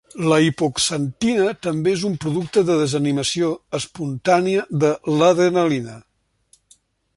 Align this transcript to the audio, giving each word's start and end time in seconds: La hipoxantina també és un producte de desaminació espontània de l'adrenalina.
La 0.29 0.37
hipoxantina 0.43 1.45
també 1.65 1.93
és 1.97 2.05
un 2.09 2.15
producte 2.23 2.63
de 2.71 2.79
desaminació 2.81 3.51
espontània 3.81 4.67
de 4.85 4.91
l'adrenalina. 5.19 6.01